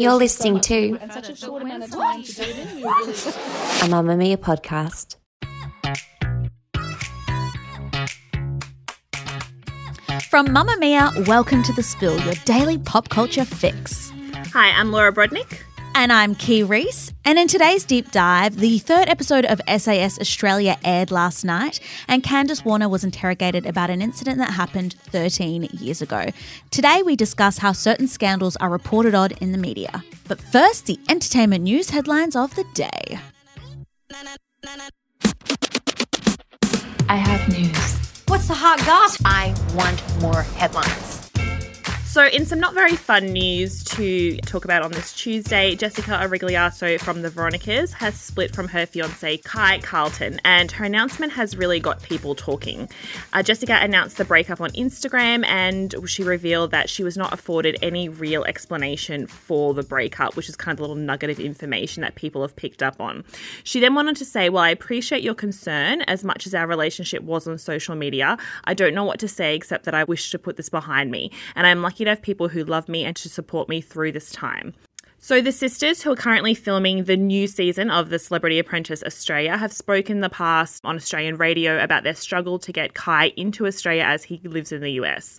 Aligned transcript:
You're 0.00 0.14
listening 0.14 0.60
to 0.60 0.94
a 0.94 0.98
Mamamia 3.90 4.38
podcast. 4.38 5.16
From 10.30 10.46
Mamamia, 10.48 11.26
welcome 11.28 11.62
to 11.64 11.72
The 11.74 11.82
Spill, 11.82 12.18
your 12.20 12.32
daily 12.46 12.78
pop 12.78 13.10
culture 13.10 13.44
fix. 13.44 14.10
Hi, 14.54 14.70
I'm 14.70 14.90
Laura 14.90 15.12
Brodnik. 15.12 15.58
And 15.94 16.12
I'm 16.12 16.34
Kee 16.34 16.62
Reece. 16.62 17.12
And 17.24 17.38
in 17.38 17.48
today's 17.48 17.84
deep 17.84 18.10
dive, 18.10 18.56
the 18.56 18.78
third 18.78 19.08
episode 19.08 19.44
of 19.44 19.60
SAS 19.66 20.18
Australia 20.18 20.78
aired 20.84 21.10
last 21.10 21.44
night, 21.44 21.80
and 22.08 22.22
Candice 22.22 22.64
Warner 22.64 22.88
was 22.88 23.04
interrogated 23.04 23.66
about 23.66 23.90
an 23.90 24.00
incident 24.00 24.38
that 24.38 24.52
happened 24.52 24.94
13 25.08 25.68
years 25.72 26.00
ago. 26.00 26.26
Today, 26.70 27.02
we 27.02 27.16
discuss 27.16 27.58
how 27.58 27.72
certain 27.72 28.08
scandals 28.08 28.56
are 28.56 28.70
reported 28.70 29.14
on 29.14 29.32
in 29.40 29.52
the 29.52 29.58
media. 29.58 30.02
But 30.28 30.40
first, 30.40 30.86
the 30.86 30.98
entertainment 31.08 31.64
news 31.64 31.90
headlines 31.90 32.36
of 32.36 32.54
the 32.54 32.64
day. 32.74 33.18
I 37.08 37.16
have 37.16 37.48
news. 37.48 37.98
What's 38.28 38.46
the 38.46 38.54
hot 38.54 38.78
gossip? 38.86 39.22
I 39.24 39.54
want 39.74 40.00
more 40.22 40.42
headlines. 40.42 41.09
So, 42.10 42.26
in 42.26 42.44
some 42.44 42.58
not 42.58 42.74
very 42.74 42.96
fun 42.96 43.26
news 43.26 43.84
to 43.84 44.36
talk 44.38 44.64
about 44.64 44.82
on 44.82 44.90
this 44.90 45.12
Tuesday, 45.12 45.76
Jessica 45.76 46.10
Origliasso 46.20 47.00
from 47.00 47.22
The 47.22 47.30
Veronicas 47.30 47.92
has 47.92 48.18
split 48.18 48.52
from 48.52 48.66
her 48.66 48.84
fiance 48.84 49.36
Kai 49.36 49.78
Carlton, 49.78 50.40
and 50.44 50.72
her 50.72 50.84
announcement 50.84 51.32
has 51.34 51.56
really 51.56 51.78
got 51.78 52.02
people 52.02 52.34
talking. 52.34 52.88
Uh, 53.32 53.44
Jessica 53.44 53.78
announced 53.80 54.16
the 54.16 54.24
breakup 54.24 54.60
on 54.60 54.70
Instagram, 54.70 55.44
and 55.46 55.94
she 56.06 56.24
revealed 56.24 56.72
that 56.72 56.90
she 56.90 57.04
was 57.04 57.16
not 57.16 57.32
afforded 57.32 57.78
any 57.80 58.08
real 58.08 58.42
explanation 58.42 59.28
for 59.28 59.72
the 59.72 59.84
breakup, 59.84 60.34
which 60.34 60.48
is 60.48 60.56
kind 60.56 60.74
of 60.74 60.80
a 60.80 60.82
little 60.82 60.96
nugget 60.96 61.30
of 61.30 61.38
information 61.38 62.00
that 62.00 62.16
people 62.16 62.42
have 62.42 62.56
picked 62.56 62.82
up 62.82 63.00
on. 63.00 63.22
She 63.62 63.78
then 63.78 63.94
went 63.94 64.08
on 64.08 64.16
to 64.16 64.24
say, 64.24 64.48
Well, 64.48 64.64
I 64.64 64.70
appreciate 64.70 65.22
your 65.22 65.34
concern 65.34 66.02
as 66.02 66.24
much 66.24 66.44
as 66.44 66.56
our 66.56 66.66
relationship 66.66 67.22
was 67.22 67.46
on 67.46 67.56
social 67.56 67.94
media. 67.94 68.36
I 68.64 68.74
don't 68.74 68.94
know 68.94 69.04
what 69.04 69.20
to 69.20 69.28
say 69.28 69.54
except 69.54 69.84
that 69.84 69.94
I 69.94 70.02
wish 70.02 70.32
to 70.32 70.40
put 70.40 70.56
this 70.56 70.68
behind 70.68 71.12
me, 71.12 71.30
and 71.54 71.68
I'm 71.68 71.82
lucky 71.82 71.99
to 72.04 72.10
have 72.10 72.22
people 72.22 72.48
who 72.48 72.64
love 72.64 72.88
me 72.88 73.04
and 73.04 73.16
to 73.16 73.28
support 73.28 73.68
me 73.68 73.80
through 73.80 74.12
this 74.12 74.30
time. 74.32 74.74
So, 75.22 75.42
the 75.42 75.52
sisters 75.52 76.00
who 76.00 76.12
are 76.12 76.16
currently 76.16 76.54
filming 76.54 77.04
the 77.04 77.14
new 77.14 77.46
season 77.46 77.90
of 77.90 78.08
The 78.08 78.18
Celebrity 78.18 78.58
Apprentice 78.58 79.02
Australia 79.02 79.54
have 79.58 79.70
spoken 79.70 80.16
in 80.16 80.20
the 80.22 80.30
past 80.30 80.80
on 80.82 80.96
Australian 80.96 81.36
radio 81.36 81.78
about 81.78 82.04
their 82.04 82.14
struggle 82.14 82.58
to 82.58 82.72
get 82.72 82.94
Kai 82.94 83.34
into 83.36 83.66
Australia 83.66 84.04
as 84.04 84.24
he 84.24 84.40
lives 84.44 84.72
in 84.72 84.80
the 84.80 84.92
US. 84.92 85.38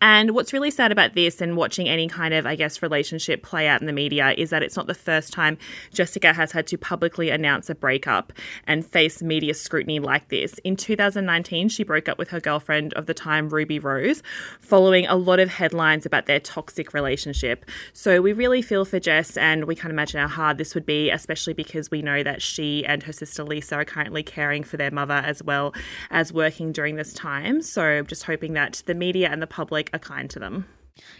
And 0.00 0.32
what's 0.32 0.52
really 0.52 0.72
sad 0.72 0.90
about 0.90 1.14
this 1.14 1.40
and 1.40 1.56
watching 1.56 1.88
any 1.88 2.08
kind 2.08 2.34
of, 2.34 2.44
I 2.44 2.56
guess, 2.56 2.82
relationship 2.82 3.44
play 3.44 3.68
out 3.68 3.80
in 3.80 3.86
the 3.86 3.92
media 3.92 4.34
is 4.36 4.50
that 4.50 4.64
it's 4.64 4.76
not 4.76 4.88
the 4.88 4.94
first 4.94 5.32
time 5.32 5.58
Jessica 5.94 6.32
has 6.32 6.50
had 6.50 6.66
to 6.66 6.76
publicly 6.76 7.30
announce 7.30 7.70
a 7.70 7.76
breakup 7.76 8.32
and 8.66 8.84
face 8.84 9.22
media 9.22 9.54
scrutiny 9.54 10.00
like 10.00 10.28
this. 10.28 10.54
In 10.64 10.74
2019, 10.74 11.68
she 11.68 11.84
broke 11.84 12.08
up 12.08 12.18
with 12.18 12.30
her 12.30 12.40
girlfriend 12.40 12.94
of 12.94 13.06
the 13.06 13.14
time, 13.14 13.48
Ruby 13.48 13.78
Rose, 13.78 14.24
following 14.58 15.06
a 15.06 15.14
lot 15.14 15.38
of 15.38 15.50
headlines 15.50 16.04
about 16.04 16.26
their 16.26 16.40
toxic 16.40 16.92
relationship. 16.92 17.64
So, 17.92 18.20
we 18.20 18.32
really 18.32 18.60
feel 18.60 18.84
for 18.84 18.98
Jess 18.98 19.19
and 19.36 19.64
we 19.64 19.74
can't 19.74 19.92
imagine 19.92 20.20
how 20.20 20.28
hard 20.28 20.58
this 20.58 20.74
would 20.74 20.86
be, 20.86 21.10
especially 21.10 21.52
because 21.52 21.90
we 21.90 22.02
know 22.02 22.22
that 22.22 22.42
she 22.42 22.84
and 22.86 23.02
her 23.02 23.12
sister 23.12 23.44
Lisa 23.44 23.76
are 23.76 23.84
currently 23.84 24.22
caring 24.22 24.62
for 24.64 24.76
their 24.76 24.90
mother 24.90 25.14
as 25.14 25.42
well 25.42 25.74
as 26.10 26.32
working 26.32 26.72
during 26.72 26.96
this 26.96 27.12
time. 27.12 27.62
So 27.62 28.02
just 28.02 28.24
hoping 28.24 28.54
that 28.54 28.82
the 28.86 28.94
media 28.94 29.28
and 29.30 29.40
the 29.42 29.46
public 29.46 29.90
are 29.92 29.98
kind 29.98 30.28
to 30.30 30.38
them. 30.38 30.66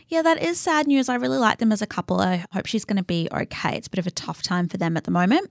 Yeah, 0.09 0.23
that 0.23 0.43
is 0.43 0.61
sad 0.61 0.87
news. 0.87 1.09
I 1.09 1.15
really 1.15 1.39
like 1.39 1.59
them 1.59 1.73
as 1.73 1.83
a 1.83 1.87
couple. 1.87 2.21
I 2.21 2.45
hope 2.53 2.67
she's 2.67 2.85
going 2.85 2.97
to 2.99 3.03
be 3.03 3.29
okay. 3.33 3.77
It's 3.77 3.87
a 3.87 3.91
bit 3.91 3.99
of 3.99 4.07
a 4.07 4.11
tough 4.11 4.43
time 4.43 4.69
for 4.69 4.77
them 4.77 4.97
at 4.97 5.05
the 5.05 5.11
moment. 5.11 5.51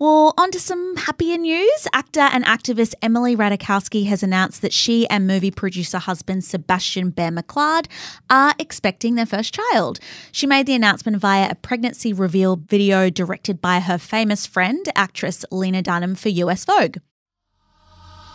Well, 0.00 0.34
on 0.36 0.50
to 0.50 0.58
some 0.58 0.96
happier 0.96 1.38
news. 1.38 1.86
Actor 1.92 2.20
and 2.20 2.44
activist 2.44 2.94
Emily 3.00 3.36
Ratajkowski 3.36 4.06
has 4.06 4.24
announced 4.24 4.60
that 4.62 4.72
she 4.72 5.08
and 5.08 5.26
movie 5.26 5.52
producer 5.52 5.98
husband 5.98 6.44
Sebastian 6.44 7.10
Bear-McClard 7.10 7.86
are 8.28 8.54
expecting 8.58 9.14
their 9.14 9.26
first 9.26 9.54
child. 9.54 10.00
She 10.32 10.48
made 10.48 10.66
the 10.66 10.74
announcement 10.74 11.18
via 11.18 11.48
a 11.48 11.54
pregnancy 11.54 12.12
reveal 12.12 12.56
video 12.56 13.08
directed 13.08 13.60
by 13.60 13.78
her 13.78 13.98
famous 13.98 14.46
friend, 14.46 14.84
actress 14.96 15.44
Lena 15.52 15.80
Dunham 15.80 16.16
for 16.16 16.28
US 16.28 16.64
Vogue. 16.64 16.98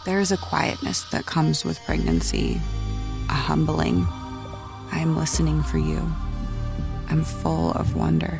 There 0.05 0.21
is 0.21 0.31
a 0.31 0.37
quietness 0.37 1.03
that 1.11 1.25
comes 1.25 1.65
with 1.65 1.77
pregnancy, 1.81 2.61
a 3.27 3.33
humbling. 3.33 4.07
I 4.91 4.99
am 4.99 5.17
listening 5.17 5.61
for 5.63 5.77
you. 5.77 6.09
I'm 7.09 7.23
full 7.23 7.73
of 7.73 7.95
wonder. 7.95 8.39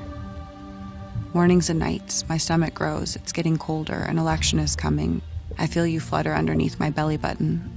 Mornings 1.32 1.70
and 1.70 1.78
nights, 1.78 2.28
my 2.28 2.38
stomach 2.38 2.74
grows, 2.74 3.16
it's 3.16 3.32
getting 3.32 3.60
colder, 3.60 3.94
an 3.94 4.18
election 4.18 4.58
is 4.58 4.76
coming. 4.76 5.22
I 5.60 5.68
feel 5.68 5.86
you 5.86 6.00
flutter 6.00 6.34
underneath 6.34 6.80
my 6.80 6.90
belly 6.90 7.18
button. 7.18 7.70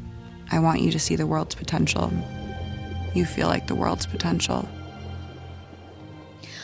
I 0.51 0.59
want 0.59 0.81
you 0.81 0.91
to 0.91 0.99
see 0.99 1.17
the 1.17 1.27
world's 1.27 1.55
potential. 1.55 2.11
You 3.13 3.27
feel 3.27 3.49
like 3.49 3.67
the 3.67 3.75
world's 3.75 4.07
potential. 4.07 4.67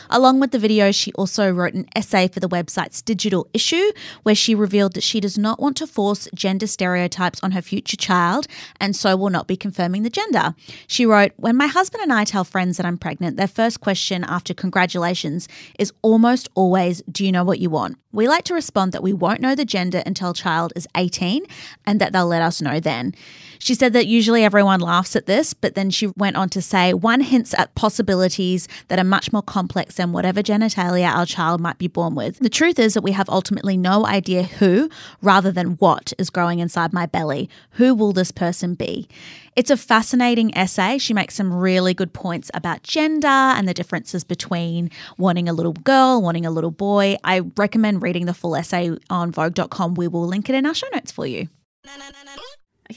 Along 0.09 0.39
with 0.39 0.51
the 0.51 0.59
video, 0.59 0.91
she 0.91 1.11
also 1.13 1.51
wrote 1.51 1.75
an 1.75 1.87
essay 1.95 2.27
for 2.27 2.39
the 2.39 2.49
website's 2.49 3.01
digital 3.01 3.47
issue 3.53 3.91
where 4.23 4.33
she 4.33 4.55
revealed 4.55 4.93
that 4.93 5.03
she 5.03 5.19
does 5.19 5.37
not 5.37 5.59
want 5.59 5.77
to 5.77 5.87
force 5.87 6.27
gender 6.33 6.65
stereotypes 6.65 7.39
on 7.43 7.51
her 7.51 7.61
future 7.61 7.97
child 7.97 8.47
and 8.79 8.95
so 8.95 9.15
will 9.15 9.29
not 9.29 9.47
be 9.47 9.55
confirming 9.55 10.01
the 10.03 10.09
gender. 10.09 10.55
She 10.87 11.05
wrote, 11.05 11.33
When 11.37 11.55
my 11.55 11.67
husband 11.67 12.01
and 12.01 12.11
I 12.11 12.23
tell 12.23 12.43
friends 12.43 12.77
that 12.77 12.85
I'm 12.85 12.97
pregnant, 12.97 13.37
their 13.37 13.47
first 13.47 13.81
question 13.81 14.23
after 14.23 14.53
congratulations 14.53 15.47
is 15.77 15.93
almost 16.01 16.49
always, 16.55 17.03
Do 17.11 17.23
you 17.23 17.31
know 17.31 17.43
what 17.43 17.59
you 17.59 17.69
want? 17.69 17.97
We 18.11 18.27
like 18.27 18.45
to 18.45 18.55
respond 18.55 18.91
that 18.93 19.03
we 19.03 19.13
won't 19.13 19.39
know 19.39 19.53
the 19.53 19.65
gender 19.65 20.01
until 20.03 20.33
child 20.33 20.73
is 20.75 20.87
18 20.97 21.45
and 21.85 22.01
that 22.01 22.11
they'll 22.11 22.25
let 22.25 22.41
us 22.41 22.59
know 22.59 22.79
then. 22.79 23.13
She 23.59 23.75
said 23.75 23.93
that 23.93 24.07
usually 24.07 24.43
everyone 24.43 24.79
laughs 24.79 25.15
at 25.15 25.27
this, 25.27 25.53
but 25.53 25.75
then 25.75 25.91
she 25.91 26.07
went 26.17 26.35
on 26.35 26.49
to 26.49 26.61
say 26.61 26.93
one 26.93 27.21
hints 27.21 27.53
at 27.53 27.75
possibilities 27.75 28.67
that 28.87 28.97
are 28.97 29.03
much 29.03 29.31
more 29.31 29.43
complex 29.43 29.98
than 29.99 30.13
whatever 30.13 30.41
genitalia 30.41 31.13
our 31.13 31.25
child 31.25 31.59
might 31.59 31.77
be 31.77 31.89
born 31.89 32.15
with. 32.15 32.39
The 32.39 32.49
truth 32.49 32.79
is 32.79 32.93
that 32.93 33.03
we 33.03 33.11
have 33.11 33.29
ultimately 33.29 33.75
no 33.75 34.05
idea 34.05 34.43
who, 34.43 34.89
rather 35.21 35.51
than 35.51 35.71
what, 35.73 36.13
is 36.17 36.29
growing 36.29 36.59
inside 36.59 36.93
my 36.93 37.05
belly. 37.05 37.49
Who 37.71 37.93
will 37.93 38.13
this 38.13 38.31
person 38.31 38.75
be? 38.75 39.09
It's 39.57 39.69
a 39.69 39.75
fascinating 39.75 40.57
essay. 40.57 40.99
She 40.99 41.13
makes 41.13 41.35
some 41.35 41.53
really 41.53 41.93
good 41.93 42.13
points 42.13 42.49
about 42.53 42.81
gender 42.83 43.27
and 43.27 43.67
the 43.67 43.73
differences 43.73 44.23
between 44.23 44.89
wanting 45.17 45.49
a 45.49 45.53
little 45.53 45.73
girl, 45.73 46.21
wanting 46.21 46.45
a 46.45 46.51
little 46.51 46.71
boy. 46.71 47.17
I 47.25 47.41
recommend 47.57 48.01
reading 48.01 48.25
the 48.25 48.33
full 48.33 48.55
essay 48.55 48.97
on 49.09 49.31
Vogue.com. 49.31 49.95
We 49.95 50.07
will 50.07 50.25
link 50.25 50.49
it 50.49 50.55
in 50.55 50.65
our 50.65 50.73
show 50.73 50.87
notes 50.93 51.11
for 51.11 51.27
you. 51.27 51.49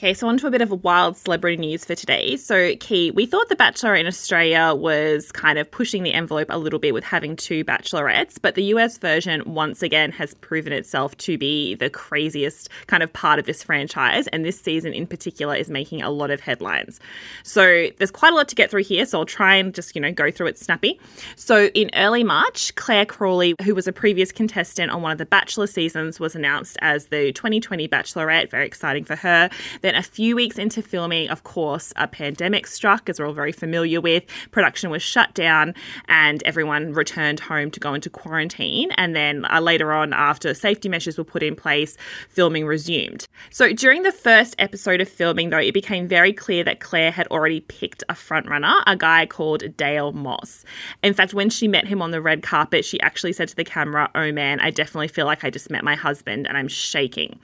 Okay, 0.03 0.13
so 0.13 0.27
on 0.27 0.37
to 0.39 0.47
a 0.47 0.51
bit 0.51 0.61
of 0.61 0.69
a 0.69 0.75
wild 0.75 1.15
celebrity 1.15 1.55
news 1.55 1.85
for 1.85 1.95
today. 1.95 2.35
So, 2.35 2.75
Kee, 2.75 3.11
we 3.11 3.25
thought 3.25 3.47
The 3.47 3.55
Bachelor 3.55 3.95
in 3.95 4.05
Australia 4.05 4.73
was 4.75 5.31
kind 5.31 5.57
of 5.57 5.71
pushing 5.71 6.03
the 6.03 6.11
envelope 6.11 6.47
a 6.49 6.57
little 6.57 6.77
bit 6.77 6.93
with 6.93 7.05
having 7.05 7.37
two 7.37 7.63
bachelorettes, 7.63 8.37
but 8.41 8.55
the 8.55 8.65
US 8.65 8.97
version 8.97 9.41
once 9.45 9.81
again 9.81 10.11
has 10.11 10.33
proven 10.33 10.73
itself 10.73 11.15
to 11.19 11.37
be 11.37 11.75
the 11.75 11.89
craziest 11.89 12.67
kind 12.87 13.01
of 13.01 13.13
part 13.13 13.39
of 13.39 13.45
this 13.45 13.63
franchise, 13.63 14.27
and 14.33 14.43
this 14.43 14.59
season 14.59 14.91
in 14.91 15.07
particular 15.07 15.55
is 15.55 15.69
making 15.69 16.01
a 16.01 16.09
lot 16.09 16.31
of 16.31 16.41
headlines. 16.41 16.99
So, 17.43 17.87
there's 17.97 18.11
quite 18.11 18.33
a 18.33 18.35
lot 18.35 18.49
to 18.49 18.55
get 18.55 18.69
through 18.69 18.83
here, 18.83 19.05
so 19.05 19.19
I'll 19.19 19.25
try 19.25 19.55
and 19.55 19.73
just, 19.73 19.95
you 19.95 20.01
know, 20.01 20.11
go 20.11 20.29
through 20.29 20.47
it 20.47 20.57
snappy. 20.57 20.99
So, 21.37 21.67
in 21.67 21.89
early 21.95 22.25
March, 22.25 22.75
Clare 22.75 23.05
Crawley, 23.05 23.55
who 23.63 23.73
was 23.73 23.87
a 23.87 23.93
previous 23.93 24.33
contestant 24.33 24.91
on 24.91 25.01
one 25.01 25.13
of 25.13 25.17
the 25.17 25.25
Bachelor 25.25 25.67
seasons, 25.67 26.19
was 26.19 26.35
announced 26.35 26.75
as 26.81 27.05
the 27.05 27.31
2020 27.31 27.87
Bachelorette. 27.87 28.49
Very 28.49 28.65
exciting 28.65 29.05
for 29.05 29.15
her. 29.15 29.49
Then 29.81 29.92
a 29.95 30.03
few 30.03 30.35
weeks 30.35 30.57
into 30.57 30.81
filming, 30.81 31.29
of 31.29 31.43
course, 31.43 31.93
a 31.95 32.07
pandemic 32.07 32.67
struck, 32.67 33.09
as 33.09 33.19
we're 33.19 33.27
all 33.27 33.33
very 33.33 33.51
familiar 33.51 34.01
with. 34.01 34.23
Production 34.51 34.89
was 34.89 35.01
shut 35.01 35.33
down 35.33 35.73
and 36.07 36.41
everyone 36.43 36.93
returned 36.93 37.39
home 37.39 37.71
to 37.71 37.79
go 37.79 37.93
into 37.93 38.09
quarantine. 38.09 38.91
And 38.91 39.15
then 39.15 39.45
uh, 39.51 39.59
later 39.59 39.91
on, 39.93 40.13
after 40.13 40.53
safety 40.53 40.89
measures 40.89 41.17
were 41.17 41.23
put 41.23 41.43
in 41.43 41.55
place, 41.55 41.97
filming 42.29 42.65
resumed. 42.65 43.27
So 43.49 43.73
during 43.73 44.03
the 44.03 44.11
first 44.11 44.55
episode 44.59 45.01
of 45.01 45.09
filming, 45.09 45.49
though, 45.49 45.57
it 45.57 45.73
became 45.73 46.07
very 46.07 46.33
clear 46.33 46.63
that 46.63 46.79
Clare 46.79 47.11
had 47.11 47.27
already 47.27 47.61
picked 47.61 48.03
a 48.09 48.13
frontrunner, 48.13 48.83
a 48.87 48.95
guy 48.95 49.25
called 49.25 49.75
Dale 49.77 50.11
Moss. 50.11 50.63
In 51.01 51.13
fact, 51.13 51.33
when 51.33 51.49
she 51.49 51.67
met 51.67 51.87
him 51.87 52.01
on 52.01 52.11
the 52.11 52.21
red 52.21 52.43
carpet, 52.43 52.85
she 52.85 52.99
actually 53.01 53.33
said 53.33 53.47
to 53.49 53.55
the 53.55 53.63
camera, 53.63 54.09
Oh 54.15 54.31
man, 54.31 54.59
I 54.59 54.69
definitely 54.69 55.07
feel 55.07 55.25
like 55.25 55.43
I 55.43 55.49
just 55.49 55.69
met 55.69 55.83
my 55.83 55.95
husband 55.95 56.47
and 56.47 56.57
I'm 56.57 56.67
shaking. 56.67 57.39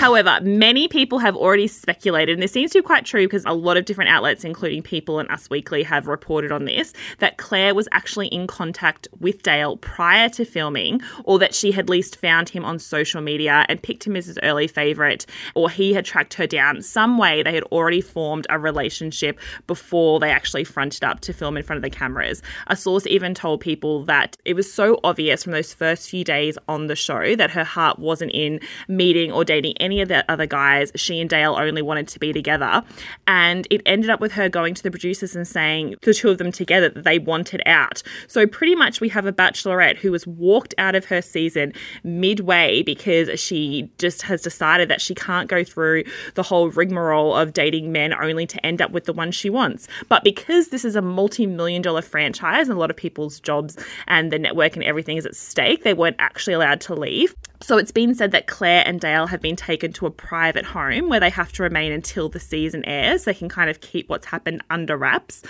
However, 0.00 0.38
many 0.42 0.88
people 0.88 1.18
have 1.18 1.36
already 1.36 1.68
speculated, 1.86 2.32
and 2.32 2.42
this 2.42 2.50
seems 2.52 2.72
to 2.72 2.78
be 2.78 2.82
quite 2.82 3.04
true 3.06 3.26
because 3.26 3.44
a 3.46 3.54
lot 3.54 3.76
of 3.76 3.84
different 3.84 4.10
outlets, 4.10 4.42
including 4.44 4.82
People 4.82 5.20
and 5.20 5.30
Us 5.30 5.48
Weekly, 5.48 5.84
have 5.84 6.08
reported 6.08 6.50
on 6.50 6.64
this, 6.64 6.92
that 7.18 7.36
Clare 7.36 7.76
was 7.76 7.88
actually 7.92 8.26
in 8.26 8.48
contact 8.48 9.06
with 9.20 9.42
Dale 9.42 9.76
prior 9.76 10.28
to 10.30 10.44
filming, 10.44 11.00
or 11.24 11.38
that 11.38 11.54
she 11.54 11.70
had 11.70 11.86
at 11.86 11.90
least 11.90 12.16
found 12.16 12.48
him 12.48 12.64
on 12.64 12.80
social 12.80 13.20
media 13.20 13.64
and 13.68 13.80
picked 13.80 14.04
him 14.04 14.16
as 14.16 14.26
his 14.26 14.40
early 14.42 14.66
favourite, 14.66 15.24
or 15.54 15.70
he 15.70 15.92
had 15.92 16.04
tracked 16.04 16.34
her 16.34 16.46
down. 16.48 16.82
Some 16.82 17.16
way 17.18 17.44
they 17.44 17.54
had 17.54 17.62
already 17.64 18.00
formed 18.00 18.48
a 18.50 18.58
relationship 18.58 19.38
before 19.68 20.18
they 20.18 20.32
actually 20.32 20.64
fronted 20.64 21.04
up 21.04 21.20
to 21.20 21.32
film 21.32 21.56
in 21.56 21.62
front 21.62 21.78
of 21.78 21.82
the 21.84 21.96
cameras. 21.96 22.42
A 22.66 22.74
source 22.74 23.06
even 23.06 23.32
told 23.32 23.60
people 23.60 24.04
that 24.06 24.36
it 24.44 24.54
was 24.54 24.72
so 24.72 24.98
obvious 25.04 25.44
from 25.44 25.52
those 25.52 25.72
first 25.72 26.10
few 26.10 26.24
days 26.24 26.58
on 26.66 26.88
the 26.88 26.96
show 26.96 27.36
that 27.36 27.52
her 27.52 27.62
heart 27.62 28.00
wasn't 28.00 28.32
in 28.32 28.58
meeting 28.88 29.30
or 29.30 29.44
dating 29.44 29.76
any 29.76 30.00
of 30.00 30.08
the 30.08 30.28
other 30.28 30.46
guys. 30.46 30.90
She 30.96 31.20
and 31.20 31.30
Dale 31.30 31.54
only 31.66 31.82
wanted 31.82 32.08
to 32.08 32.18
be 32.18 32.32
together. 32.32 32.82
And 33.26 33.66
it 33.70 33.82
ended 33.86 34.10
up 34.10 34.20
with 34.20 34.32
her 34.32 34.48
going 34.48 34.74
to 34.74 34.82
the 34.82 34.90
producers 34.90 35.36
and 35.36 35.46
saying 35.46 35.96
the 36.02 36.14
two 36.14 36.30
of 36.30 36.38
them 36.38 36.52
together 36.52 36.88
that 36.88 37.04
they 37.04 37.18
wanted 37.18 37.62
out. 37.66 38.02
So 38.28 38.46
pretty 38.46 38.74
much 38.74 39.00
we 39.00 39.08
have 39.10 39.26
a 39.26 39.32
bachelorette 39.32 39.98
who 39.98 40.10
was 40.10 40.26
walked 40.26 40.74
out 40.78 40.94
of 40.94 41.06
her 41.06 41.22
season 41.22 41.72
midway 42.04 42.82
because 42.82 43.38
she 43.40 43.90
just 43.98 44.22
has 44.22 44.42
decided 44.42 44.88
that 44.88 45.00
she 45.00 45.14
can't 45.14 45.48
go 45.48 45.64
through 45.64 46.04
the 46.34 46.42
whole 46.42 46.70
rigmarole 46.70 47.34
of 47.34 47.52
dating 47.52 47.92
men 47.92 48.14
only 48.14 48.46
to 48.46 48.64
end 48.64 48.80
up 48.80 48.90
with 48.90 49.04
the 49.04 49.12
one 49.12 49.30
she 49.30 49.50
wants. 49.50 49.88
But 50.08 50.24
because 50.24 50.68
this 50.68 50.84
is 50.84 50.96
a 50.96 51.02
multi 51.02 51.46
million 51.46 51.82
dollar 51.82 52.02
franchise 52.02 52.68
and 52.68 52.76
a 52.76 52.80
lot 52.80 52.90
of 52.90 52.96
people's 52.96 53.40
jobs 53.40 53.76
and 54.06 54.30
the 54.30 54.38
network 54.38 54.76
and 54.76 54.84
everything 54.84 55.16
is 55.16 55.26
at 55.26 55.34
stake, 55.34 55.84
they 55.84 55.94
weren't 55.94 56.16
actually 56.18 56.54
allowed 56.54 56.80
to 56.82 56.94
leave. 56.94 57.34
So 57.62 57.78
it's 57.78 57.92
been 57.92 58.14
said 58.14 58.32
that 58.32 58.46
Clare 58.46 58.82
and 58.86 59.00
Dale 59.00 59.26
have 59.26 59.40
been 59.40 59.56
taken 59.56 59.92
to 59.94 60.06
a 60.06 60.10
private 60.10 60.64
home 60.64 61.08
where 61.08 61.20
they 61.20 61.30
have 61.30 61.52
to 61.56 61.62
remain 61.62 61.92
until 61.92 62.28
the 62.28 62.40
season 62.40 62.84
airs. 62.84 63.24
They 63.24 63.34
can 63.34 63.48
kind 63.48 63.68
of 63.68 63.80
keep 63.80 64.08
what's 64.08 64.26
happened 64.26 64.62
under 64.70 64.96
wraps. 64.96 65.42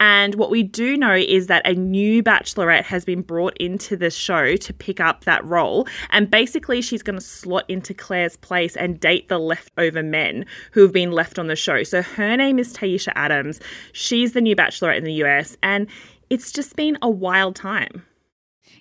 And 0.00 0.34
what 0.34 0.50
we 0.50 0.62
do 0.62 0.96
know 0.96 1.14
is 1.14 1.46
that 1.48 1.66
a 1.66 1.74
new 1.74 2.22
bachelorette 2.22 2.84
has 2.84 3.04
been 3.04 3.22
brought 3.22 3.56
into 3.58 3.96
the 3.96 4.10
show 4.10 4.56
to 4.56 4.72
pick 4.72 5.00
up 5.00 5.24
that 5.24 5.44
role. 5.44 5.86
And 6.10 6.30
basically, 6.30 6.80
she's 6.80 7.02
going 7.02 7.18
to 7.18 7.24
slot 7.24 7.64
into 7.68 7.94
Clare's 7.94 8.36
place 8.36 8.76
and 8.76 8.98
date 8.98 9.28
the 9.28 9.38
leftover 9.38 10.02
men 10.02 10.46
who 10.72 10.82
have 10.82 10.92
been 10.92 11.12
left 11.12 11.38
on 11.38 11.46
the 11.46 11.56
show. 11.56 11.82
So 11.82 12.02
her 12.02 12.36
name 12.36 12.58
is 12.58 12.72
Tayshia 12.72 13.12
Adams. 13.14 13.60
She's 13.92 14.32
the 14.32 14.40
new 14.40 14.56
bachelorette 14.56 14.98
in 14.98 15.04
the 15.04 15.24
US. 15.24 15.56
And 15.62 15.86
it's 16.30 16.52
just 16.52 16.76
been 16.76 16.98
a 17.02 17.10
wild 17.10 17.56
time. 17.56 18.04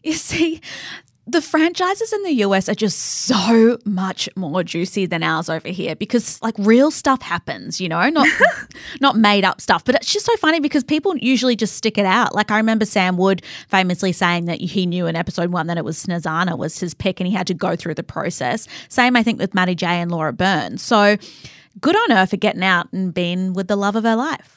You 0.04 0.14
see, 0.14 0.62
the 1.28 1.42
franchises 1.42 2.14
in 2.14 2.24
the 2.24 2.32
US 2.46 2.70
are 2.70 2.74
just 2.74 2.98
so 3.00 3.78
much 3.84 4.30
more 4.38 4.64
juicy 4.64 5.06
than 5.06 5.24
ours 5.24 5.50
over 5.50 5.68
here 5.68 5.94
because 5.96 6.42
like 6.42 6.56
real 6.58 6.90
stuff 6.90 7.22
happens, 7.22 7.82
you 7.82 7.90
know, 7.90 8.10
not 8.10 8.28
not 9.02 9.18
made 9.18 9.44
up 9.44 9.60
stuff. 9.60 9.84
But 9.84 9.96
it's 9.96 10.12
just 10.12 10.26
so 10.26 10.36
funny 10.38 10.62
because 10.62 10.86
people 10.86 11.18
usually 11.18 11.58
just 11.58 11.76
stick 11.76 11.98
it 11.98 12.06
out. 12.06 12.34
Like 12.34 12.50
I 12.50 12.58
remember 12.58 12.86
Sam 12.86 13.18
Wood 13.18 13.44
famously 13.68 14.14
saying 14.14 14.46
that 14.46 14.62
he 14.62 14.86
knew 14.86 15.06
in 15.06 15.18
episode 15.18 15.52
one 15.52 15.68
that 15.68 15.78
it 15.78 15.84
was 15.84 16.04
Snezana 16.04 16.58
was 16.58 16.80
his 16.80 16.94
pick 16.94 17.20
and 17.20 17.28
he 17.28 17.34
had 17.34 17.48
to 17.48 17.54
go 17.54 17.76
through 17.76 17.96
the 17.96 18.04
process. 18.04 18.68
Same 18.88 19.18
I 19.18 19.24
think 19.24 19.38
with 19.38 19.54
Matty 19.54 19.76
J 19.76 19.86
and 19.86 20.10
Laura 20.10 20.32
Burns. 20.32 20.82
So 20.82 21.18
good 21.82 21.96
on 21.96 22.16
her 22.16 22.26
for 22.26 22.38
getting 22.38 22.64
out 22.64 22.92
and 22.94 23.14
being 23.14 23.54
with 23.54 23.68
the 23.68 23.76
love 23.76 23.98
of 23.98 24.06
her 24.06 24.16
life. 24.16 24.57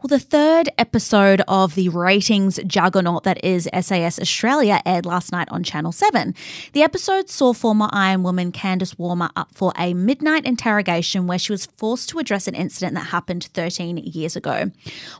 Well, 0.00 0.06
the 0.06 0.20
third 0.20 0.68
episode 0.78 1.42
of 1.48 1.74
the 1.74 1.88
ratings 1.88 2.60
juggernaut 2.64 3.24
that 3.24 3.44
is 3.44 3.68
SAS 3.80 4.20
Australia 4.20 4.80
aired 4.86 5.04
last 5.04 5.32
night 5.32 5.48
on 5.50 5.64
Channel 5.64 5.90
7. 5.90 6.36
The 6.72 6.84
episode 6.84 7.28
saw 7.28 7.52
former 7.52 7.88
Iron 7.90 8.22
Woman 8.22 8.52
Candice 8.52 8.96
Warner 8.96 9.30
up 9.34 9.48
for 9.52 9.72
a 9.76 9.94
midnight 9.94 10.44
interrogation 10.44 11.26
where 11.26 11.40
she 11.40 11.50
was 11.50 11.66
forced 11.66 12.10
to 12.10 12.20
address 12.20 12.46
an 12.46 12.54
incident 12.54 12.94
that 12.94 13.08
happened 13.08 13.48
13 13.54 13.96
years 13.96 14.36
ago. 14.36 14.70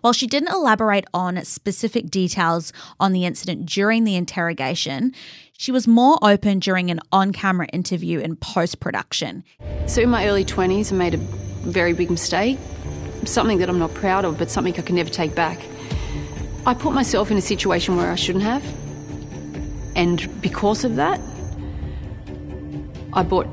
While 0.03 0.13
she 0.13 0.29
didn't 0.29 0.55
elaborate 0.55 1.07
on 1.13 1.45
specific 1.45 2.09
details 2.09 2.73
on 3.01 3.13
the 3.13 3.25
incident 3.25 3.67
during 3.67 4.05
the 4.05 4.15
interrogation, 4.15 5.13
she 5.57 5.73
was 5.73 5.89
more 5.89 6.21
open 6.23 6.61
during 6.61 6.93
an 6.93 7.01
on 7.11 7.33
camera 7.33 7.67
interview 7.73 8.21
in 8.21 8.37
post 8.37 8.79
production. 8.79 9.43
So, 9.87 10.03
in 10.03 10.11
my 10.11 10.29
early 10.29 10.45
20s, 10.45 10.93
I 10.93 10.95
made 10.95 11.15
a 11.15 11.19
very 11.67 11.95
big 11.95 12.13
mistake 12.13 12.59
something 13.25 13.59
that 13.59 13.69
I'm 13.69 13.79
not 13.79 13.95
proud 13.95 14.25
of, 14.25 14.39
but 14.39 14.51
something 14.51 14.75
I 14.79 14.83
can 14.83 14.97
never 14.97 15.11
take 15.11 15.35
back. 15.35 15.59
I 16.67 16.75
put 16.75 16.93
myself 16.93 17.31
in 17.31 17.37
a 17.37 17.41
situation 17.41 17.97
where 17.97 18.11
I 18.11 18.15
shouldn't 18.15 18.45
have, 18.45 18.65
and 19.97 20.29
because 20.41 20.85
of 20.85 20.97
that, 20.97 21.21
I 23.13 23.23
brought 23.23 23.47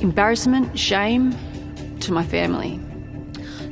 embarrassment, 0.00 0.78
shame 0.78 1.34
to 2.00 2.12
my 2.12 2.24
family. 2.24 2.80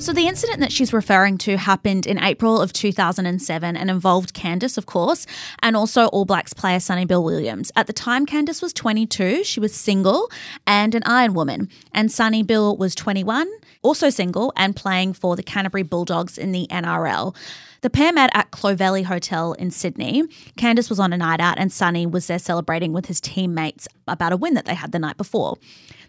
So, 0.02 0.12
the 0.12 0.26
incident 0.26 0.58
that 0.58 0.72
she's 0.72 0.92
referring 0.92 1.38
to 1.38 1.56
happened 1.56 2.08
in 2.08 2.18
April 2.18 2.60
of 2.60 2.72
2007 2.72 3.76
and 3.76 3.88
involved 3.88 4.34
Candice, 4.34 4.76
of 4.76 4.84
course, 4.84 5.28
and 5.62 5.76
also 5.76 6.06
All 6.06 6.24
Blacks 6.24 6.52
player 6.52 6.80
Sonny 6.80 7.04
Bill 7.04 7.22
Williams. 7.22 7.70
At 7.76 7.86
the 7.86 7.92
time, 7.92 8.26
Candice 8.26 8.60
was 8.60 8.72
22, 8.72 9.44
she 9.44 9.60
was 9.60 9.72
single 9.72 10.28
and 10.66 10.96
an 10.96 11.04
Iron 11.06 11.34
Woman, 11.34 11.68
and 11.94 12.10
Sonny 12.10 12.42
Bill 12.42 12.76
was 12.76 12.96
21, 12.96 13.48
also 13.82 14.10
single, 14.10 14.52
and 14.56 14.74
playing 14.74 15.12
for 15.12 15.36
the 15.36 15.42
Canterbury 15.44 15.84
Bulldogs 15.84 16.36
in 16.36 16.50
the 16.50 16.66
NRL. 16.68 17.36
The 17.82 17.90
pair 17.90 18.12
met 18.12 18.30
at 18.32 18.52
Clovelly 18.52 19.04
Hotel 19.04 19.54
in 19.54 19.72
Sydney. 19.72 20.22
Candice 20.56 20.88
was 20.88 21.00
on 21.00 21.12
a 21.12 21.16
night 21.16 21.40
out, 21.40 21.58
and 21.58 21.72
Sonny 21.72 22.06
was 22.06 22.28
there 22.28 22.38
celebrating 22.38 22.92
with 22.92 23.06
his 23.06 23.20
teammates 23.20 23.88
about 24.06 24.32
a 24.32 24.36
win 24.36 24.54
that 24.54 24.66
they 24.66 24.74
had 24.74 24.92
the 24.92 25.00
night 25.00 25.16
before. 25.16 25.58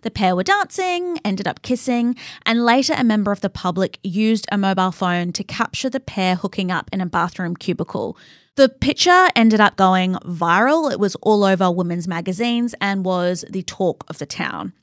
The 0.03 0.11
pair 0.11 0.35
were 0.35 0.43
dancing, 0.43 1.17
ended 1.25 1.47
up 1.47 1.63
kissing, 1.63 2.15
and 2.45 2.63
later 2.63 2.93
a 2.95 3.03
member 3.03 3.31
of 3.31 3.41
the 3.41 3.49
public 3.49 3.82
used 4.03 4.47
a 4.51 4.57
mobile 4.57 4.91
phone 4.91 5.31
to 5.33 5.43
capture 5.43 5.89
the 5.89 5.99
pair 5.99 6.35
hooking 6.35 6.71
up 6.71 6.89
in 6.93 7.01
a 7.01 7.05
bathroom 7.05 7.55
cubicle. 7.55 8.17
The 8.55 8.69
picture 8.69 9.27
ended 9.35 9.59
up 9.59 9.75
going 9.75 10.13
viral. 10.25 10.91
It 10.91 10.99
was 10.99 11.15
all 11.15 11.43
over 11.43 11.71
women's 11.71 12.07
magazines 12.07 12.75
and 12.79 13.03
was 13.03 13.43
the 13.49 13.63
talk 13.63 14.03
of 14.09 14.19
the 14.19 14.25
town. 14.25 14.73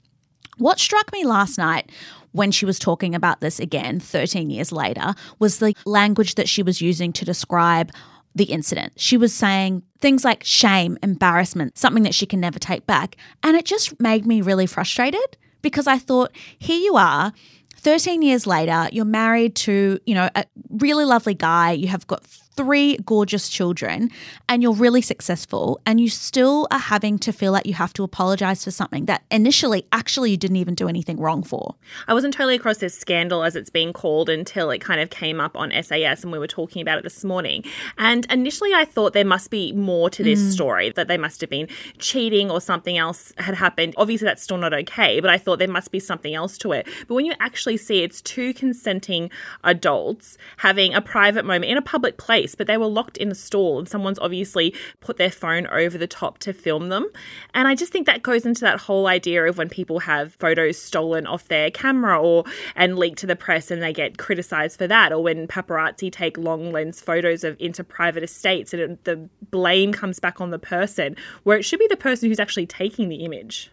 What 0.59 0.79
struck 0.79 1.13
me 1.13 1.25
last 1.25 1.57
night 1.57 1.91
when 2.33 2.51
she 2.51 2.67
was 2.67 2.79
talking 2.79 3.15
about 3.15 3.41
this 3.41 3.59
again 3.59 4.01
13 4.01 4.51
years 4.51 4.73
later 4.73 5.15
was 5.39 5.59
the 5.59 5.75
language 5.87 6.35
that 6.35 6.49
she 6.49 6.63
was 6.63 6.81
using 6.81 7.13
to 7.15 7.25
describe 7.25 7.91
the 8.35 8.45
incident. 8.45 8.93
She 8.97 9.17
was 9.17 9.35
saying 9.35 9.83
things 10.01 10.25
like 10.25 10.45
shame, 10.45 10.99
embarrassment, 11.03 11.79
something 11.79 12.03
that 12.05 12.15
she 12.15 12.27
can 12.27 12.41
never 12.41 12.59
take 12.59 12.87
back. 12.87 13.17
And 13.43 13.57
it 13.57 13.65
just 13.65 13.99
made 14.01 14.27
me 14.27 14.41
really 14.41 14.67
frustrated 14.67 15.37
because 15.63 15.87
I 15.87 15.99
thought, 15.99 16.31
here 16.59 16.79
you 16.79 16.97
are. 16.97 17.33
13 17.81 18.23
years 18.23 18.47
later, 18.47 18.89
you're 18.93 19.05
married 19.05 19.55
to, 19.57 19.99
you 20.07 20.15
know, 20.15 20.29
a 20.35 20.45
really 20.71 21.05
lovely 21.05 21.35
guy. 21.35 21.73
You 21.73 21.89
have 21.89 22.07
got 22.07 22.25
three 22.61 22.99
gorgeous 23.07 23.49
children 23.49 24.11
and 24.47 24.63
you're 24.63 24.75
really 24.75 25.01
successful 25.01 25.81
and 25.87 25.99
you 25.99 26.11
still 26.11 26.69
are 26.71 26.79
having 26.79 27.19
to 27.19 27.33
feel 27.33 27.53
like 27.53 27.65
you 27.65 27.73
have 27.73 27.91
to 27.91 28.03
apologize 28.05 28.63
for 28.63 28.71
something 28.71 29.07
that 29.07 29.23
initially 29.31 29.87
actually 29.93 30.33
you 30.33 30.37
didn't 30.37 30.59
even 30.59 30.75
do 30.75 30.87
anything 30.87 31.19
wrong 31.19 31.43
for. 31.43 31.75
I 32.07 32.13
wasn't 32.13 32.35
totally 32.35 32.57
across 32.57 32.77
this 32.77 32.95
scandal 32.95 33.45
as 33.45 33.57
it's 33.57 33.71
being 33.71 33.95
called 33.95 34.29
until 34.29 34.71
it 34.71 34.81
kind 34.81 35.01
of 35.01 35.09
came 35.09 35.41
up 35.41 35.57
on 35.57 35.73
SAS 35.83 36.23
and 36.23 36.31
we 36.31 36.39
were 36.39 36.47
talking 36.47 36.83
about 36.83 36.99
it 36.99 37.03
this 37.03 37.25
morning. 37.25 37.65
And 37.97 38.27
initially 38.31 38.75
I 38.75 38.85
thought 38.85 39.15
there 39.15 39.25
must 39.25 39.51
be 39.51 39.73
more 39.73 40.11
to 40.11 40.23
this 40.23 40.41
mm. 40.41 40.53
story, 40.53 40.91
that 40.91 41.09
they 41.09 41.17
must 41.17 41.41
have 41.41 41.49
been 41.49 41.67
cheating 41.97 42.51
or 42.51 42.61
something 42.61 42.99
else 42.99 43.33
had 43.39 43.55
happened. 43.55 43.95
Obviously 43.97 44.27
that's 44.27 44.43
still 44.43 44.59
not 44.59 44.75
okay, 44.75 45.21
but 45.21 45.31
I 45.31 45.39
thought 45.39 45.61
there 45.61 45.67
must 45.67 45.93
be 45.93 45.99
something 45.99 46.35
else 46.35 46.59
to 46.59 46.73
it. 46.73 46.87
But 47.09 47.15
when 47.15 47.25
you 47.25 47.33
actually 47.41 47.79
see 47.79 48.03
it's 48.03 48.21
two 48.21 48.53
consenting 48.53 49.31
adults 49.65 50.37
having 50.59 50.93
a 50.93 51.01
private 51.01 51.47
moment 51.47 51.71
in 51.71 51.79
a 51.79 51.83
public 51.83 52.19
place, 52.19 52.50
but 52.55 52.67
they 52.67 52.77
were 52.77 52.87
locked 52.87 53.17
in 53.17 53.31
a 53.31 53.35
stall 53.35 53.79
and 53.79 53.89
someone's 53.89 54.19
obviously 54.19 54.75
put 55.01 55.17
their 55.17 55.31
phone 55.31 55.67
over 55.69 55.97
the 55.99 56.07
top 56.07 56.39
to 56.39 56.53
film 56.53 56.89
them. 56.89 57.09
And 57.55 57.69
I 57.69 57.75
just 57.75 57.93
think 57.93 58.07
that 58.07 58.23
goes 58.23 58.45
into 58.45 58.63
that 58.63 58.81
whole 58.81 59.07
idea 59.07 59.45
of 59.45 59.59
when 59.59 59.69
people 59.69 60.01
have 60.01 60.35
photos 60.35 60.79
stolen 60.79 61.27
off 61.27 61.49
their 61.49 61.71
camera 61.71 62.21
or 62.21 62.45
and 62.77 62.99
leaked 62.99 63.19
to 63.21 63.27
the 63.27 63.37
press 63.37 63.71
and 63.71 63.83
they 63.83 63.93
get 63.93 64.19
criticized 64.19 64.79
for 64.79 64.87
that, 64.87 65.13
or 65.13 65.23
when 65.23 65.47
paparazzi 65.47 66.11
take 66.11 66.39
long 66.39 66.73
lens 66.73 67.01
photos 67.01 67.45
of 67.45 67.57
into 67.59 67.85
private 67.85 68.23
estates 68.23 68.73
and 68.73 68.83
it, 68.83 69.05
the 69.05 69.29
blame 69.51 69.93
comes 69.93 70.19
back 70.19 70.41
on 70.41 70.51
the 70.51 70.59
person, 70.59 71.17
where 71.43 71.57
it 71.57 71.65
should 71.65 71.79
be 71.79 71.87
the 71.89 71.97
person 71.97 72.29
who's 72.29 72.41
actually 72.41 72.67
taking 72.67 73.09
the 73.09 73.25
image. 73.25 73.71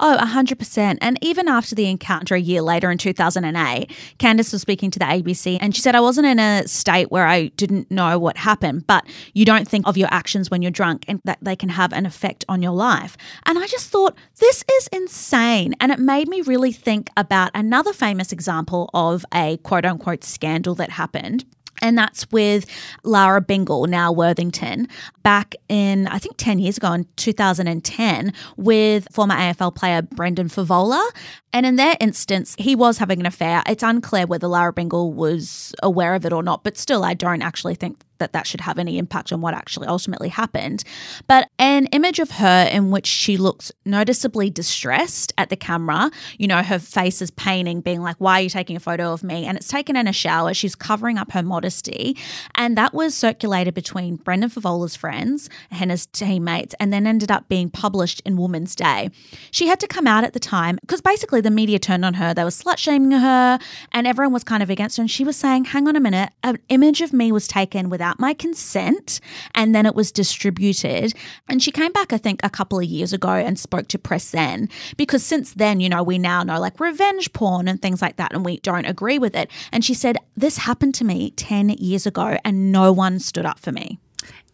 Oh, 0.00 0.18
100%. 0.20 0.98
And 1.00 1.18
even 1.22 1.48
after 1.48 1.74
the 1.74 1.88
encounter 1.88 2.34
a 2.34 2.40
year 2.40 2.62
later 2.62 2.90
in 2.90 2.98
2008, 2.98 3.90
Candice 4.18 4.52
was 4.52 4.62
speaking 4.62 4.90
to 4.90 4.98
the 4.98 5.04
ABC 5.04 5.58
and 5.60 5.74
she 5.74 5.82
said, 5.82 5.94
I 5.94 6.00
wasn't 6.00 6.26
in 6.26 6.38
a 6.38 6.66
state 6.66 7.10
where 7.10 7.26
I 7.26 7.48
didn't 7.48 7.90
know 7.90 8.18
what 8.18 8.36
happened, 8.36 8.86
but 8.86 9.04
you 9.34 9.44
don't 9.44 9.68
think 9.68 9.86
of 9.86 9.96
your 9.96 10.08
actions 10.10 10.50
when 10.50 10.62
you're 10.62 10.70
drunk 10.70 11.04
and 11.08 11.20
that 11.24 11.38
they 11.42 11.56
can 11.56 11.68
have 11.70 11.92
an 11.92 12.06
effect 12.06 12.44
on 12.48 12.62
your 12.62 12.72
life. 12.72 13.16
And 13.46 13.58
I 13.58 13.66
just 13.66 13.90
thought, 13.90 14.16
this 14.38 14.64
is 14.70 14.88
insane. 14.88 15.74
And 15.80 15.92
it 15.92 15.98
made 15.98 16.28
me 16.28 16.40
really 16.40 16.72
think 16.72 17.10
about 17.16 17.50
another 17.54 17.92
famous 17.92 18.32
example 18.32 18.90
of 18.94 19.24
a 19.32 19.56
quote 19.58 19.84
unquote 19.84 20.24
scandal 20.24 20.74
that 20.76 20.90
happened. 20.90 21.44
And 21.82 21.98
that's 21.98 22.30
with 22.30 22.64
Lara 23.02 23.40
Bingle, 23.40 23.86
now 23.86 24.12
Worthington, 24.12 24.88
back 25.22 25.54
in, 25.68 26.06
I 26.08 26.18
think, 26.18 26.36
10 26.38 26.60
years 26.60 26.76
ago 26.78 26.92
in 26.92 27.06
2010 27.16 28.32
with 28.56 29.08
former 29.12 29.34
AFL 29.34 29.74
player 29.74 30.02
Brendan 30.02 30.48
Fevola. 30.48 31.04
And 31.52 31.66
in 31.66 31.76
their 31.76 31.96
instance, 32.00 32.54
he 32.58 32.74
was 32.74 32.98
having 32.98 33.20
an 33.20 33.26
affair. 33.26 33.62
It's 33.66 33.82
unclear 33.82 34.26
whether 34.26 34.46
Lara 34.46 34.72
Bingle 34.72 35.12
was 35.12 35.74
aware 35.82 36.14
of 36.14 36.24
it 36.24 36.32
or 36.32 36.42
not, 36.42 36.64
but 36.64 36.78
still, 36.78 37.04
I 37.04 37.14
don't 37.14 37.42
actually 37.42 37.74
think 37.74 37.98
that 38.22 38.32
that 38.32 38.46
should 38.46 38.60
have 38.60 38.78
any 38.78 38.98
impact 38.98 39.32
on 39.32 39.40
what 39.40 39.52
actually 39.52 39.88
ultimately 39.88 40.28
happened. 40.28 40.84
But 41.26 41.50
an 41.58 41.86
image 41.86 42.20
of 42.20 42.30
her 42.32 42.68
in 42.70 42.92
which 42.92 43.06
she 43.06 43.36
looks 43.36 43.72
noticeably 43.84 44.48
distressed 44.48 45.32
at 45.36 45.50
the 45.50 45.56
camera, 45.56 46.08
you 46.38 46.46
know, 46.46 46.62
her 46.62 46.78
face 46.78 47.20
is 47.20 47.32
painting, 47.32 47.80
being 47.80 48.00
like, 48.00 48.16
Why 48.18 48.38
are 48.38 48.42
you 48.42 48.48
taking 48.48 48.76
a 48.76 48.80
photo 48.80 49.12
of 49.12 49.24
me? 49.24 49.44
And 49.44 49.58
it's 49.58 49.66
taken 49.66 49.96
in 49.96 50.06
a 50.06 50.12
shower. 50.12 50.54
She's 50.54 50.76
covering 50.76 51.18
up 51.18 51.32
her 51.32 51.42
modesty. 51.42 52.16
And 52.54 52.78
that 52.78 52.94
was 52.94 53.16
circulated 53.16 53.74
between 53.74 54.16
Brendan 54.16 54.50
Fevola's 54.50 54.94
friends, 54.94 55.50
Henna's 55.72 56.06
teammates, 56.06 56.76
and 56.78 56.92
then 56.92 57.06
ended 57.06 57.32
up 57.32 57.48
being 57.48 57.70
published 57.70 58.22
in 58.24 58.36
Woman's 58.36 58.76
Day. 58.76 59.10
She 59.50 59.66
had 59.66 59.80
to 59.80 59.88
come 59.88 60.06
out 60.06 60.22
at 60.22 60.32
the 60.32 60.40
time 60.40 60.78
because 60.80 61.00
basically 61.00 61.40
the 61.40 61.50
media 61.50 61.80
turned 61.80 62.04
on 62.04 62.14
her. 62.14 62.32
They 62.32 62.44
were 62.44 62.50
slut 62.50 62.78
shaming 62.78 63.10
her, 63.10 63.58
and 63.90 64.06
everyone 64.06 64.32
was 64.32 64.44
kind 64.44 64.62
of 64.62 64.70
against 64.70 64.96
her. 64.96 65.02
And 65.02 65.10
she 65.10 65.24
was 65.24 65.36
saying, 65.36 65.64
Hang 65.64 65.88
on 65.88 65.96
a 65.96 66.00
minute, 66.00 66.30
an 66.44 66.58
image 66.68 67.00
of 67.00 67.12
me 67.12 67.32
was 67.32 67.48
taken 67.48 67.90
without 67.90 68.11
my 68.18 68.34
consent, 68.34 69.20
and 69.54 69.74
then 69.74 69.86
it 69.86 69.94
was 69.94 70.12
distributed. 70.12 71.14
And 71.48 71.62
she 71.62 71.70
came 71.70 71.92
back, 71.92 72.12
I 72.12 72.18
think, 72.18 72.40
a 72.42 72.50
couple 72.50 72.78
of 72.78 72.84
years 72.84 73.12
ago 73.12 73.30
and 73.30 73.58
spoke 73.58 73.88
to 73.88 73.98
press 73.98 74.30
then, 74.30 74.68
because 74.96 75.24
since 75.24 75.54
then, 75.54 75.80
you 75.80 75.88
know, 75.88 76.02
we 76.02 76.18
now 76.18 76.42
know 76.42 76.60
like 76.60 76.80
revenge 76.80 77.32
porn 77.32 77.68
and 77.68 77.80
things 77.80 78.02
like 78.02 78.16
that, 78.16 78.32
and 78.32 78.44
we 78.44 78.58
don't 78.58 78.86
agree 78.86 79.18
with 79.18 79.36
it. 79.36 79.50
And 79.72 79.84
she 79.84 79.94
said, 79.94 80.16
This 80.36 80.58
happened 80.58 80.94
to 80.96 81.04
me 81.04 81.30
10 81.32 81.70
years 81.70 82.06
ago, 82.06 82.38
and 82.44 82.72
no 82.72 82.92
one 82.92 83.18
stood 83.18 83.46
up 83.46 83.58
for 83.58 83.72
me. 83.72 83.98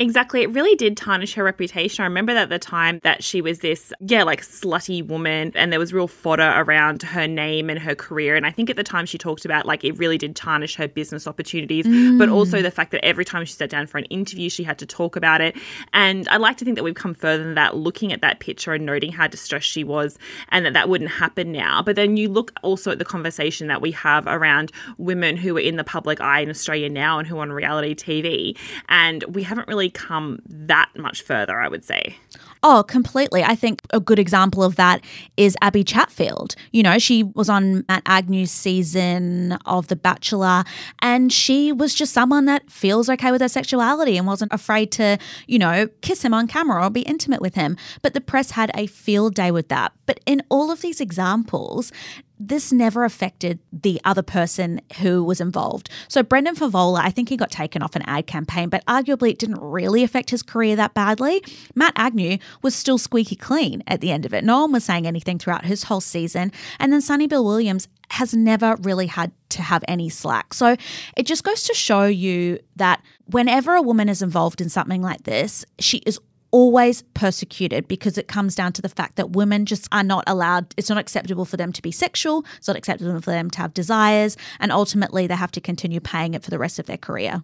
Exactly. 0.01 0.43
It 0.43 0.51
really 0.51 0.77
did 0.77 0.97
tarnish 0.97 1.35
her 1.35 1.43
reputation. 1.43 2.03
I 2.03 2.07
remember 2.07 2.33
that 2.35 2.45
at 2.45 2.49
the 2.51 2.59
time 2.59 3.01
that 3.03 3.25
she 3.25 3.41
was 3.41 3.59
this, 3.59 3.93
yeah, 4.01 4.23
like 4.23 4.43
slutty 4.43 5.05
woman, 5.05 5.51
and 5.57 5.73
there 5.73 5.81
was 5.81 5.93
real 5.93 6.07
fodder 6.07 6.53
around 6.55 7.03
her 7.03 7.27
name 7.27 7.69
and 7.69 7.81
her 7.81 7.97
career. 7.97 8.37
And 8.37 8.47
I 8.47 8.53
think 8.53 8.71
at 8.71 8.77
the 8.77 8.85
time 8.85 9.07
she 9.07 9.19
talked 9.19 9.45
about 9.45 9.67
like 9.67 9.83
it 9.83 9.99
really 9.99 10.17
did 10.17 10.37
tarnish 10.37 10.77
her 10.77 10.87
business 10.87 11.27
opportunities, 11.27 11.85
but 12.17 12.29
also 12.29 12.59
mm. 12.59 12.63
the 12.63 12.71
fact 12.71 12.93
that 12.93 13.05
every 13.05 13.25
time 13.25 13.45
she 13.45 13.55
sat 13.55 13.71
down 13.71 13.89
for 13.89 13.99
an 13.99 14.05
interview, 14.05 14.49
she 14.49 14.63
had 14.63 14.79
to 14.79 14.87
talk 14.87 15.17
about 15.17 15.41
it. 15.41 15.57
And 15.93 16.29
I 16.29 16.37
like 16.37 16.59
to 16.59 16.65
think 16.65 16.77
that 16.77 16.85
we've 16.85 16.95
come 16.95 17.15
further 17.15 17.43
than 17.43 17.55
that, 17.55 17.77
looking 17.77 18.13
at 18.13 18.21
that 18.21 18.39
picture 18.39 18.75
and 18.75 18.87
noting 18.87 19.11
how 19.11 19.27
distressed 19.27 19.69
she 19.69 19.83
was, 19.83 20.17
and 20.51 20.65
that 20.65 20.75
that 20.75 20.89
wouldn't 20.89 21.11
happen 21.11 21.51
now. 21.51 21.83
But 21.83 21.97
then 21.97 22.17
you 22.17 22.29
look 22.29 22.53
also 22.63 22.93
at 22.93 23.01
the 23.01 23.05
conversation 23.05 23.67
that 23.67 23.83
we 23.83 23.91
have 23.93 24.29
around 24.29 24.71
women 24.97 25.37
who 25.37 25.57
are 25.57 25.61
in 25.61 25.75
the 25.75 25.85
public 25.85 26.21
eye 26.21 26.41
in 26.41 26.51
Australia 26.51 26.89
now 26.89 27.19
and 27.19 27.27
who 27.27 27.39
are 27.39 27.43
on 27.43 27.51
reality 27.51 27.97
TV, 27.97 28.57
and 28.89 29.25
we 29.25 29.43
haven't 29.59 29.69
really 29.69 29.91
come 29.91 30.39
that 30.47 30.89
much 30.97 31.23
further, 31.23 31.61
I 31.61 31.69
would 31.69 31.85
say. 31.85 32.17
Oh, 32.63 32.85
completely. 32.87 33.43
I 33.45 33.55
think 33.55 33.83
a 33.93 34.01
good 34.01 34.19
example 34.19 34.63
of 34.63 34.77
that 34.77 35.05
is 35.37 35.57
Abbie 35.63 35.85
Chatfield. 35.85 36.55
You 36.73 36.83
know, 36.83 36.99
she 36.99 37.23
was 37.23 37.49
on 37.49 37.85
Matt 37.89 38.03
Agnew's 38.07 38.51
season 38.51 39.53
of 39.67 39.89
The 39.89 39.97
Bachelor, 39.97 40.65
and 41.01 41.33
she 41.33 41.73
was 41.73 41.95
just 41.95 42.13
someone 42.13 42.45
that 42.47 42.71
feels 42.71 43.09
okay 43.11 43.31
with 43.31 43.41
her 43.41 43.49
sexuality 43.49 44.17
and 44.17 44.27
wasn't 44.27 44.53
afraid 44.53 44.91
to, 44.93 45.19
you 45.47 45.59
know, 45.59 45.89
kiss 46.03 46.25
him 46.25 46.35
on 46.35 46.47
camera 46.47 46.85
or 46.85 46.91
be 46.91 47.03
intimate 47.03 47.41
with 47.41 47.55
him. 47.55 47.77
But 48.03 48.15
the 48.15 48.21
press 48.21 48.53
had 48.53 48.71
a 48.75 48.87
field 48.87 49.35
day 49.35 49.51
with 49.51 49.69
that. 49.69 49.93
But 50.07 50.21
in 50.27 50.43
all 50.49 50.71
of 50.71 50.81
these 50.81 51.01
examples, 51.01 51.93
this 52.39 52.73
never 52.73 53.05
affected 53.05 53.59
the 53.73 54.01
other 54.05 54.23
person 54.23 54.81
who 55.01 55.25
was 55.25 55.41
involved. 55.41 55.91
So 56.09 56.23
Brendan 56.23 56.55
Fevola, 56.55 57.01
I 57.01 57.11
think 57.11 57.29
he 57.29 57.37
got 57.37 57.51
taken 57.51 57.83
off 57.83 57.97
an 57.97 58.03
ad 58.03 58.27
campaign, 58.27 58.69
but 58.69 58.85
arguably 58.87 59.31
it 59.31 59.39
didn't 59.39 59.61
really 59.61 60.05
affect 60.05 60.31
his 60.31 60.43
career 60.43 60.77
that 60.77 60.95
badly. 60.95 61.43
Matt 61.75 61.93
Agnew 61.97 62.39
was 62.63 62.75
still 62.75 62.99
squeaky 62.99 63.37
clean 63.37 63.83
at 63.87 64.01
the 64.01 64.11
end 64.11 64.25
of 64.25 64.35
it. 64.35 64.45
No 64.45 64.63
one 64.63 64.73
was 64.73 64.85
saying 64.85 65.07
anything 65.07 65.39
throughout 65.39 65.65
his 65.65 65.85
whole 65.85 66.01
season. 66.01 66.53
And 66.79 66.93
then 66.93 67.01
Sonny 67.01 67.27
Bill 67.27 67.45
Williams 67.45 67.89
has 68.11 68.35
never 68.35 68.77
really 68.83 69.07
had 69.07 69.33
to 69.51 69.63
have 69.63 69.85
any 69.89 70.09
slack. 70.09 70.55
So 70.55 70.77
it 71.17 71.27
just 71.27 71.45
goes 71.45 71.65
to 71.65 71.75
show 71.75 72.05
you 72.05 72.59
that 72.77 73.03
whenever 73.27 73.75
a 73.75 73.83
woman 73.83 74.09
is 74.09 74.23
involved 74.23 74.61
in 74.61 74.69
something 74.69 75.03
like 75.03 75.25
this, 75.25 75.65
she 75.79 75.99
is 75.99 76.19
always 76.51 77.03
persecuted 77.15 77.89
because 77.89 78.19
it 78.19 78.29
comes 78.29 78.55
down 78.55 78.73
to 78.73 78.83
the 78.83 78.89
fact 78.89 79.17
that 79.17 79.31
women 79.31 79.67
just 79.67 79.89
are 79.93 80.03
not 80.03 80.25
allowed, 80.27 80.75
it's 80.77 80.89
not 80.89 80.99
acceptable 80.99 81.45
for 81.45 81.57
them 81.57 81.73
to 81.73 81.83
be 81.83 81.93
sexual, 81.93 82.45
it's 82.57 82.69
not 82.69 82.77
acceptable 82.77 83.21
for 83.21 83.31
them 83.31 83.51
to 83.51 83.59
have 83.59 83.75
desires, 83.75 84.37
and 84.61 84.73
ultimately 84.73 85.27
they 85.27 85.37
have 85.37 85.53
to 85.53 85.61
continue 85.61 86.01
paying 86.01 86.35
it 86.35 86.43
for 86.43 86.51
the 86.51 86.59
rest 86.59 86.79
of 86.79 86.87
their 86.87 86.97
career. 86.97 87.43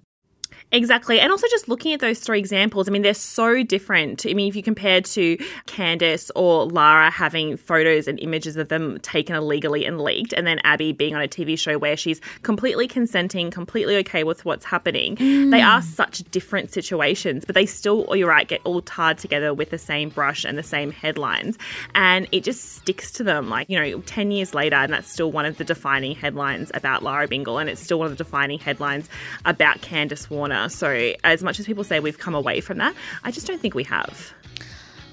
Exactly. 0.73 1.21
And 1.21 1.31
also 1.31 1.47
just 1.51 1.69
looking 1.69 1.93
at 1.93 2.01
those 2.01 2.19
three 2.19 2.39
examples, 2.39 2.89
I 2.89 2.93
mean, 2.93 3.03
they're 3.03 3.15
so 3.15 3.63
different. 3.63 4.27
I 4.27 4.35
mean, 4.35 4.49
if 4.49 4.57
you 4.57 4.63
compare 4.63 5.01
to 5.01 5.37
Candice 5.67 6.33
or 6.35 6.67
Lara 6.67 7.11
having 7.11 7.57
photos 7.57 8.09
and 8.09 8.19
images 8.19 8.57
of 8.57 8.69
them 8.69 8.99
taken 8.99 9.37
illegally 9.37 9.85
and 9.85 10.01
leaked, 10.01 10.33
and 10.33 10.47
then 10.47 10.59
Abbie 10.65 10.93
being 10.93 11.15
on 11.15 11.23
a 11.23 11.29
TV 11.29 11.57
show 11.57 11.79
where 11.79 11.97
she's 11.97 12.21
completely 12.43 12.89
consenting, 12.89 13.53
completely 13.53 13.97
okay 13.99 14.25
with 14.25 14.45
what's 14.45 14.65
happening, 14.65 15.15
they 15.51 15.63
are 15.63 15.81
mm. 15.81 15.85
such 15.85 16.29
different 16.31 16.73
situations, 16.73 17.45
but 17.45 17.55
they 17.55 17.67
still, 17.67 18.05
or 18.09 18.17
you're 18.17 18.29
right, 18.29 18.49
get 18.49 18.61
all 18.65 18.81
tarred 18.81 19.19
together 19.19 19.55
with 19.55 19.71
the 19.71 19.79
same 19.79 20.09
brush 20.09 20.45
and 20.45 20.59
the 20.59 20.63
same 20.65 20.91
headlines. 20.91 21.57
And 21.95 22.27
it 22.33 22.43
just 22.43 22.75
sticks 22.77 23.13
to 23.13 23.23
them, 23.23 23.49
like, 23.49 23.71
you 23.71 23.79
know, 23.79 24.01
10 24.01 24.33
years 24.33 24.55
later, 24.55 24.77
and 24.77 24.93
that's 24.93 25.11
still 25.11 25.31
one 25.31 25.47
of 25.47 25.57
the 25.57 25.65
defining 25.65 26.17
headlines 26.17 26.73
about 26.75 27.05
Lara 27.05 27.29
Bingle, 27.29 27.59
and 27.59 27.71
it's 27.71 27.81
still 27.81 28.01
one 28.01 28.07
of 28.07 28.13
the 28.13 28.25
defining 28.25 28.59
headlines 28.59 29.09
about 29.45 29.81
Candice 29.81 30.29
Warner. 30.29 30.54
So, 30.69 31.13
as 31.25 31.43
much 31.43 31.59
as 31.61 31.67
people 31.67 31.85
say 31.85 32.01
we've 32.01 32.19
come 32.19 32.35
away 32.35 32.61
from 32.61 32.79
that, 32.79 32.95
I 33.23 33.31
just 33.31 33.47
don't 33.47 33.61
think 33.61 33.75
we 33.75 33.85
have. 33.85 34.33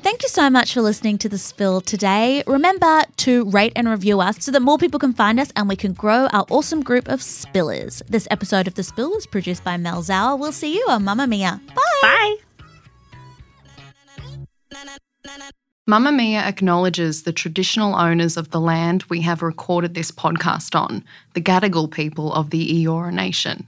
Thank 0.03 0.23
you 0.23 0.29
so 0.29 0.49
much 0.49 0.73
for 0.73 0.81
listening 0.81 1.19
to 1.19 1.29
The 1.29 1.37
Spill 1.37 1.79
today. 1.79 2.41
Remember 2.47 3.03
to 3.17 3.45
rate 3.51 3.73
and 3.75 3.87
review 3.87 4.19
us 4.19 4.43
so 4.43 4.51
that 4.51 4.61
more 4.61 4.79
people 4.79 4.99
can 4.99 5.13
find 5.13 5.39
us 5.39 5.51
and 5.55 5.69
we 5.69 5.75
can 5.75 5.93
grow 5.93 6.25
our 6.33 6.43
awesome 6.49 6.81
group 6.81 7.07
of 7.07 7.19
spillers. 7.19 8.01
This 8.07 8.27
episode 8.31 8.67
of 8.67 8.73
The 8.73 8.81
Spill 8.81 9.11
was 9.11 9.27
produced 9.27 9.63
by 9.63 9.77
Mel 9.77 10.01
Sauer. 10.01 10.35
We'll 10.37 10.53
see 10.53 10.73
you 10.73 10.83
on 10.89 11.03
Mamamia. 11.03 11.61
Bye. 11.67 11.75
Bye. 12.01 12.35
Mamamia 15.87 16.41
acknowledges 16.41 17.23
the 17.23 17.33
traditional 17.33 17.93
owners 17.95 18.37
of 18.37 18.49
the 18.49 18.61
land 18.61 19.03
we 19.09 19.21
have 19.21 19.43
recorded 19.43 19.93
this 19.93 20.09
podcast 20.09 20.73
on, 20.73 21.03
the 21.33 21.41
Gadigal 21.41 21.91
people 21.91 22.33
of 22.33 22.49
the 22.49 22.85
Eora 22.85 23.13
Nation. 23.13 23.67